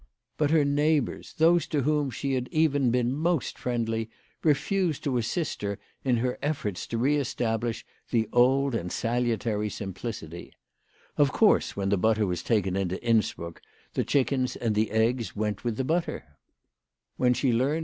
But 0.35 0.49
her 0.49 0.65
neighbours, 0.65 1.33
those 1.37 1.67
to 1.67 1.83
whom 1.83 2.09
she 2.09 2.33
had 2.33 2.47
even 2.51 2.89
been 2.89 3.13
most 3.13 3.59
friendly, 3.59 4.09
refused 4.43 5.03
to 5.03 5.17
assist 5.17 5.61
her 5.61 5.77
in 6.03 6.17
her 6.17 6.39
efforts 6.41 6.87
to 6.87 6.97
re 6.97 7.17
establish 7.17 7.85
the 8.09 8.27
old 8.33 8.73
and 8.73 8.91
salutary 8.91 9.69
simplicity. 9.69 10.53
Of 11.17 11.31
course 11.31 11.75
when 11.77 11.89
the 11.89 11.97
butter 11.97 12.25
was 12.25 12.41
taken 12.41 12.75
into 12.75 12.99
Innsbruck, 13.05 13.61
the 13.93 14.03
chickens 14.03 14.55
and 14.55 14.73
the 14.73 14.89
eggs 14.89 15.35
went 15.35 15.63
with 15.63 15.77
the 15.77 15.83
butter. 15.83 16.23
When 17.17 17.35
.she 17.35 17.49
learned 17.49 17.49
WHY 17.51 17.51
FRAU 17.51 17.51
FROHMANN 17.51 17.61
RAISED 17.61 17.61
HER 17.61 17.69
PRICES. 17.69 17.79